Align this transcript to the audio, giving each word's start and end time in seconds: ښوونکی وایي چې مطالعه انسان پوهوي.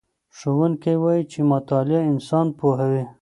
ښوونکی 0.37 0.95
وایي 1.03 1.23
چې 1.31 1.39
مطالعه 1.51 2.01
انسان 2.11 2.47
پوهوي. 2.59 3.03